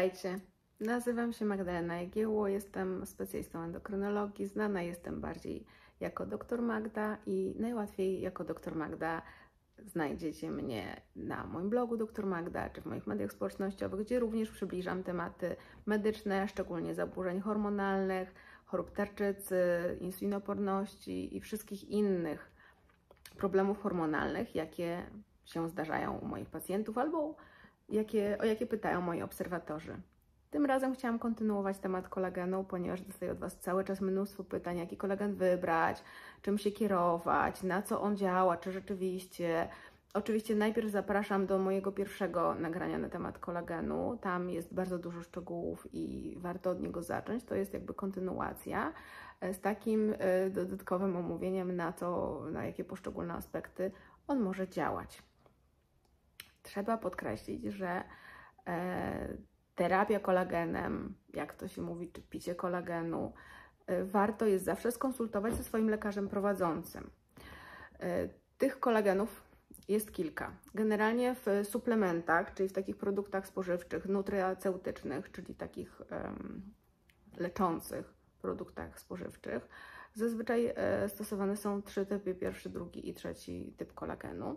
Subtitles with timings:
[0.00, 0.40] Witajcie.
[0.80, 4.46] Nazywam się Magdalena Jagiełło, jestem specjalistą endokrynologii.
[4.46, 5.66] Znana jestem bardziej
[6.00, 9.22] jako dr Magda i najłatwiej jako dr Magda
[9.86, 15.02] znajdziecie mnie na moim blogu dr Magda czy w moich mediach społecznościowych, gdzie również przybliżam
[15.02, 15.56] tematy
[15.86, 19.60] medyczne, szczególnie zaburzeń hormonalnych, chorób tarczycy,
[20.00, 22.50] insulinoporności i wszystkich innych
[23.36, 25.02] problemów hormonalnych, jakie
[25.44, 27.36] się zdarzają u moich pacjentów albo
[27.90, 29.96] jakie, o jakie pytają moi obserwatorzy.
[30.50, 34.96] Tym razem chciałam kontynuować temat kolagenu, ponieważ dostaję od Was cały czas mnóstwo pytań, jaki
[34.96, 36.02] kolagen wybrać,
[36.42, 39.68] czym się kierować, na co on działa, czy rzeczywiście.
[40.14, 44.18] Oczywiście najpierw zapraszam do mojego pierwszego nagrania na temat kolagenu.
[44.20, 47.44] Tam jest bardzo dużo szczegółów i warto od niego zacząć.
[47.44, 48.92] To jest jakby kontynuacja
[49.40, 53.92] e, z takim e, dodatkowym omówieniem na to, na jakie poszczególne aspekty
[54.28, 55.29] on może działać.
[56.70, 58.02] Trzeba podkreślić, że
[58.66, 59.36] e,
[59.74, 63.32] terapia kolagenem, jak to się mówi, czy picie kolagenu,
[63.86, 67.10] e, warto jest zawsze skonsultować ze swoim lekarzem prowadzącym.
[68.00, 69.42] E, tych kolagenów
[69.88, 70.52] jest kilka.
[70.74, 76.02] Generalnie w suplementach, czyli w takich produktach spożywczych, nutraceutycznych, czyli takich
[77.36, 79.68] leczących produktach spożywczych,
[80.14, 80.74] zazwyczaj
[81.08, 84.56] stosowane są trzy typy, pierwszy, drugi i trzeci typ kolagenu.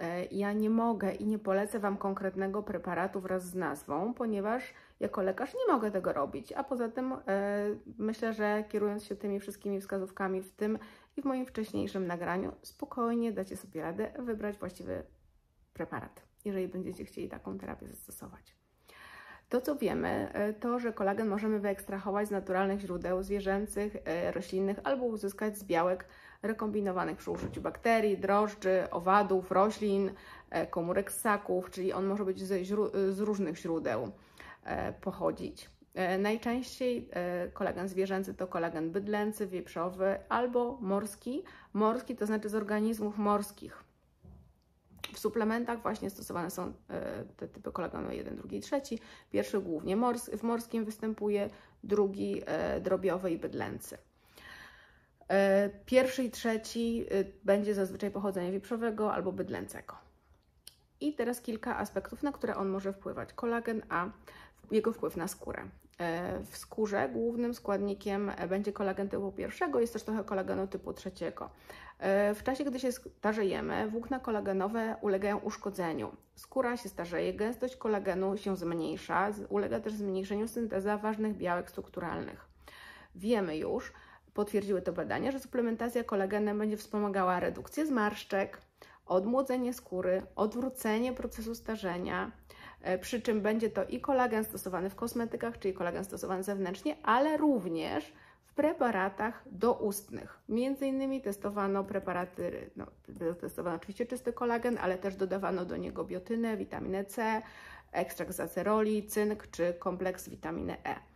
[0.00, 5.22] E, ja nie mogę i nie polecę Wam konkretnego preparatu wraz z nazwą, ponieważ jako
[5.22, 6.52] lekarz nie mogę tego robić.
[6.52, 7.66] A poza tym e,
[7.98, 10.78] myślę, że kierując się tymi wszystkimi wskazówkami w tym
[11.16, 15.02] i w moim wcześniejszym nagraniu, spokojnie dacie sobie radę wybrać właściwy
[15.72, 18.56] preparat, jeżeli będziecie chcieli taką terapię zastosować.
[19.48, 23.96] To, co wiemy, e, to, że kolagen możemy wyekstrahować z naturalnych źródeł zwierzęcych,
[24.32, 26.06] roślinnych albo uzyskać z białek
[26.44, 30.10] rekombinowanych przy użyciu bakterii, drożdży, owadów, roślin,
[30.50, 32.66] e, komórek ssaków, czyli on może być z,
[33.14, 34.10] z różnych źródeł
[34.64, 35.70] e, pochodzić.
[35.94, 37.08] E, najczęściej
[37.52, 41.44] kolagen zwierzęcy to kolagen bydlęcy, wieprzowy albo morski.
[41.72, 43.84] Morski to znaczy z organizmów morskich.
[45.12, 46.72] W suplementach właśnie stosowane są
[47.36, 48.80] te typy kolagenu 1, 2 i 3.
[49.30, 51.50] Pierwszy głównie mors w morskim występuje,
[51.84, 52.42] drugi
[52.80, 53.98] drobiowy i bydlęcy.
[55.28, 59.94] E, pierwszy i trzeci y, będzie zazwyczaj pochodzenia wieprzowego albo bydlęcego.
[61.00, 63.32] I teraz kilka aspektów, na które on może wpływać.
[63.32, 64.06] Kolagen A,
[64.70, 65.64] jego wpływ na skórę.
[65.98, 71.50] E, w skórze głównym składnikiem będzie kolagen typu pierwszego, jest też trochę kolagenu typu trzeciego.
[71.98, 76.16] E, w czasie, gdy się starzejemy, włókna kolagenowe ulegają uszkodzeniu.
[76.34, 82.48] Skóra się starzeje, gęstość kolagenu się zmniejsza, ulega też zmniejszeniu synteza ważnych białek strukturalnych.
[83.14, 83.92] Wiemy już,
[84.34, 88.58] potwierdziły to badania, że suplementacja kolagenem będzie wspomagała redukcję zmarszczek,
[89.06, 92.32] odmłodzenie skóry, odwrócenie procesu starzenia,
[92.82, 97.36] e, przy czym będzie to i kolagen stosowany w kosmetykach, czyli kolagen stosowany zewnętrznie, ale
[97.36, 98.12] również
[98.44, 100.38] w preparatach doustnych.
[100.48, 102.86] Między innymi testowano preparaty, no,
[103.40, 107.42] testowano oczywiście czysty kolagen, ale też dodawano do niego biotynę, witaminę C,
[107.92, 111.13] ekstrakt z aceroli, cynk czy kompleks witaminy E.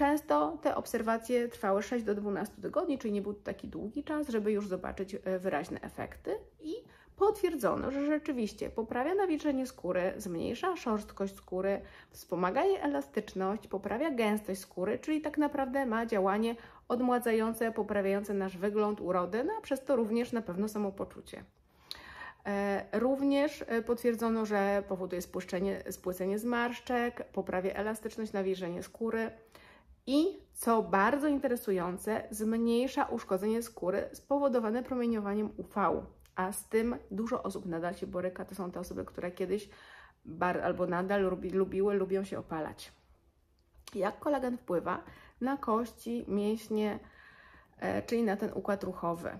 [0.00, 4.28] Często te obserwacje trwały 6 do 12 tygodni, czyli nie był to taki długi czas,
[4.28, 6.74] żeby już zobaczyć e, wyraźne efekty i
[7.16, 11.80] potwierdzono, że rzeczywiście poprawia nawilżenie skóry, zmniejsza szorstkość skóry,
[12.10, 16.56] wspomaga jej elastyczność, poprawia gęstość skóry, czyli tak naprawdę ma działanie
[16.88, 21.44] odmładzające, poprawiające nasz wygląd, urodę, no a przez to również na pewno samopoczucie.
[22.46, 25.22] E, również e, potwierdzono, że powoduje
[25.90, 29.30] spłycenie zmarszczek, poprawia elastyczność, nawilżenie skóry,
[30.06, 36.06] i co bardzo interesujące, zmniejsza uszkodzenie skóry spowodowane promieniowaniem UV,
[36.36, 38.44] a z tym dużo osób nadal się boryka.
[38.44, 39.68] To są te osoby, które kiedyś
[40.24, 42.92] bar, albo nadal lubi, lubiły, lubią się opalać.
[43.94, 45.02] Jak kolagen wpływa
[45.40, 46.98] na kości, mięśnie,
[47.78, 49.38] e, czyli na ten układ ruchowy?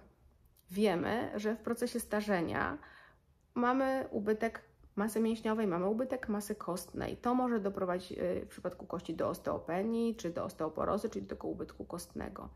[0.70, 2.78] Wiemy, że w procesie starzenia
[3.54, 4.69] mamy ubytek
[5.00, 7.16] masy mięśniowej, mamy ubytek masy kostnej.
[7.16, 11.84] To może doprowadzić y, w przypadku kości do osteopenii czy do osteoporozy, czyli do ubytku
[11.84, 12.48] kostnego.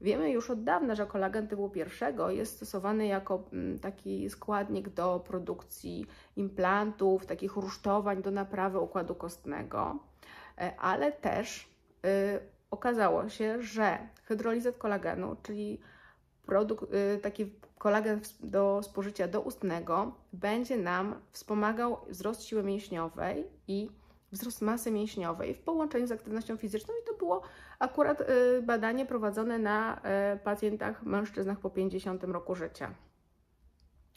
[0.00, 5.24] Wiemy już od dawna, że kolagen typu pierwszego jest stosowany jako mm, taki składnik do
[5.26, 6.06] produkcji
[6.36, 9.98] implantów, takich rusztowań do naprawy układu kostnego,
[10.58, 11.68] e, ale też
[12.06, 12.40] y,
[12.70, 15.80] okazało się, że hydrolizat kolagenu, czyli
[16.46, 23.90] produkt, y, taki kolagen do spożycia doustnego będzie nam wspomagał wzrost siły mięśniowej i
[24.32, 27.42] wzrost masy mięśniowej w połączeniu z aktywnością fizyczną i to było
[27.78, 30.00] akurat y, badanie prowadzone na
[30.34, 32.94] y, pacjentach mężczyznach po 50 roku życia.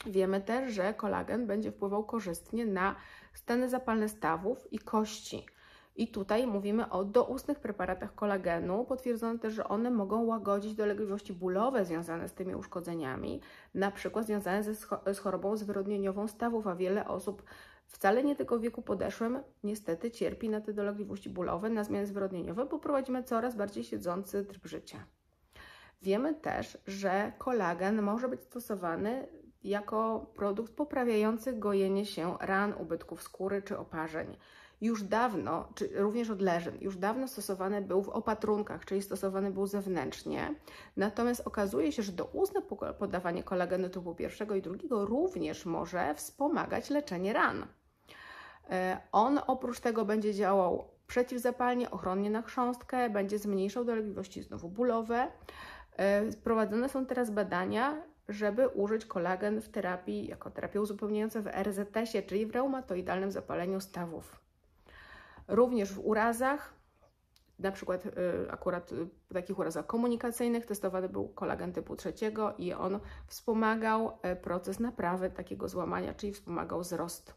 [0.06, 2.96] Wiemy też, że kolagen będzie wpływał korzystnie na
[3.34, 5.46] stany zapalne stawów i kości.
[5.96, 8.84] I tutaj mówimy o doustnych preparatach kolagenu.
[8.84, 13.40] Potwierdzono też, że one mogą łagodzić dolegliwości bólowe związane z tymi uszkodzeniami,
[13.74, 14.74] na przykład związane ze,
[15.14, 17.42] z chorobą zwyrodnieniową stawów, a wiele osób
[17.86, 22.66] wcale nie tylko w wieku podeszłym niestety cierpi na te dolegliwości bólowe, na zmiany zwyrodnieniowe,
[22.66, 25.06] bo prowadzimy coraz bardziej siedzący tryb życia.
[26.02, 29.28] Wiemy też, że kolagen może być stosowany
[29.64, 34.36] jako produkt poprawiający gojenie się ran, ubytków skóry czy oparzeń.
[34.80, 39.66] Już dawno, czy również od leżyn, już dawno stosowany był w opatrunkach, czyli stosowany był
[39.66, 40.54] zewnętrznie.
[40.96, 42.62] Natomiast okazuje się, że doustne
[42.98, 47.66] podawanie kolagenu typu pierwszego i drugiego również może wspomagać leczenie ran.
[48.70, 55.28] E, on oprócz tego będzie działał przeciwzapalnie, ochronnie na chrząstkę, będzie zmniejszał dolegliwości znowu bólowe.
[55.96, 62.22] E, prowadzone są teraz badania, żeby użyć kolagen w terapii, jako terapię uzupełniającą w RZS-ie,
[62.22, 64.43] czyli w reumatoidalnym zapaleniu stawów.
[65.48, 66.74] Również w urazach,
[67.58, 68.10] na przykład y,
[68.50, 68.90] akurat
[69.30, 75.30] w takich urazach komunikacyjnych testowany był kolagen typu trzeciego i on wspomagał e, proces naprawy
[75.30, 77.34] takiego złamania, czyli wspomagał wzrost.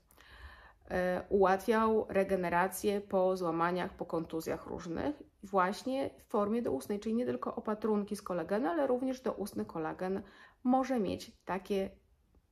[0.90, 7.56] E, ułatwiał regenerację po złamaniach, po kontuzjach różnych, właśnie w formie doustnej, czyli nie tylko
[7.56, 10.22] opatrunki z kolagenu, ale również doustny kolagen
[10.64, 11.90] może mieć takie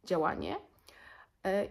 [0.03, 0.55] działanie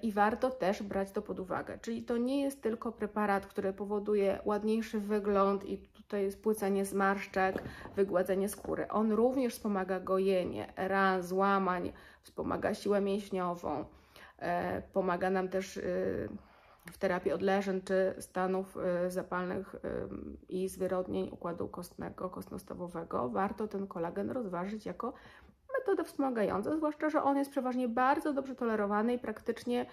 [0.03, 1.79] i warto też brać to pod uwagę.
[1.79, 7.63] Czyli to nie jest tylko preparat, który powoduje ładniejszy wygląd i tutaj spłycenie zmarszczek,
[7.97, 8.89] wygładzenie skóry.
[8.89, 11.93] On również wspomaga gojenie ran, złamań,
[12.23, 13.85] wspomaga siłę mięśniową,
[14.39, 15.81] e, pomaga nam też
[16.93, 18.79] w terapii odleżeń czy stanów
[19.09, 19.77] zapalnych
[20.49, 25.13] i zwyrodnień układu kostnego, kostno-stawowego, warto ten kolagen rozważyć jako
[25.85, 29.87] metodę wspomagającą, zwłaszcza, że on jest przeważnie bardzo dobrze tolerowany i praktycznie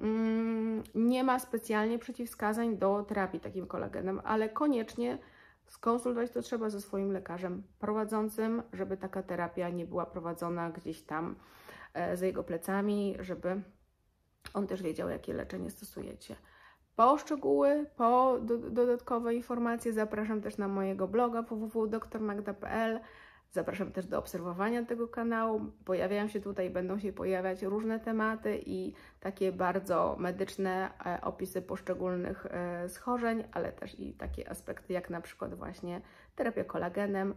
[0.00, 5.18] mm, nie ma specjalnie przeciwwskazań do terapii takim kolagenem, ale koniecznie
[5.66, 11.36] skonsultować to trzeba ze swoim lekarzem prowadzącym, żeby taka terapia nie była prowadzona gdzieś tam
[11.94, 13.62] e, za jego plecami, żeby
[14.54, 16.36] on też wiedział, jakie leczenie stosujecie.
[16.96, 23.00] Po szczegóły, po do, dodatkowe informacje zapraszam też na mojego bloga www.drmagda.pl.
[23.52, 25.60] Zapraszam też do obserwowania tego kanału.
[25.84, 32.46] Pojawiają się tutaj, będą się pojawiać różne tematy i takie bardzo medyczne e, opisy poszczególnych
[32.46, 36.00] e, schorzeń, ale też i takie aspekty jak na przykład właśnie
[36.36, 37.34] terapia kolagenem.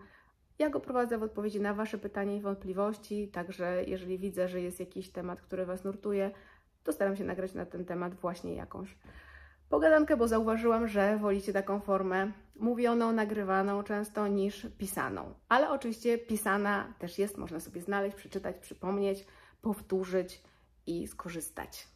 [0.60, 4.80] Ja go prowadzę w odpowiedzi na Wasze pytania i wątpliwości, także jeżeli widzę, że jest
[4.80, 6.32] jakiś temat, który Was nurtuje,
[6.84, 8.98] to staram się nagrać na ten temat właśnie jakąś
[9.70, 15.34] pogadankę, bo zauważyłam, że wolicie taką formę mówioną, nagrywaną często niż pisaną.
[15.50, 19.26] Ale oczywiście pisana też jest, można sobie znaleźć, przeczytać, przypomnieć,
[19.62, 20.44] powtórzyć
[20.88, 21.93] i skorzystać.